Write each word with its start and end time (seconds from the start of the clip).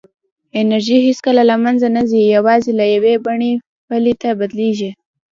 انرژي 0.59 0.97
هېڅکله 1.07 1.41
له 1.49 1.55
منځه 1.63 1.87
نه 1.95 2.03
ځي، 2.09 2.21
یوازې 2.35 2.71
له 2.79 2.85
یوې 2.95 3.13
بڼې 3.25 3.51
بلې 3.89 4.13
ته 4.21 4.29
بدلېږي. 4.39 4.91